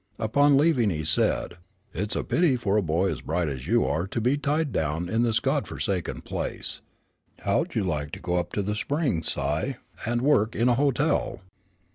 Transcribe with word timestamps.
Upon 0.17 0.57
leaving, 0.57 0.89
he 0.89 1.05
said, 1.05 1.57
"It's 1.93 2.15
a 2.15 2.23
pity 2.23 2.55
for 2.57 2.75
a 2.75 2.81
boy 2.81 3.11
as 3.11 3.21
bright 3.21 3.47
as 3.47 3.67
you 3.67 3.85
are 3.85 4.07
to 4.07 4.19
be 4.19 4.35
tied 4.35 4.71
down 4.71 5.07
in 5.07 5.21
this 5.21 5.39
God 5.39 5.67
forsaken 5.67 6.21
place. 6.21 6.81
How'd 7.41 7.75
you 7.75 7.83
like 7.83 8.09
to 8.13 8.19
go 8.19 8.37
up 8.37 8.51
to 8.53 8.63
the 8.63 8.73
Springs, 8.73 9.31
Si, 9.31 9.75
and 10.03 10.23
work 10.23 10.55
in 10.55 10.69
a 10.69 10.73
hotel?" 10.73 11.41